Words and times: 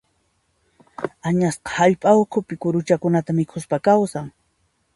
Añasqa 1.31 1.75
hallp'a 1.75 2.15
ukhu 2.21 2.43
kuruchakunata 2.61 3.35
mikhuspa 3.41 3.83
kawsan. 3.89 4.25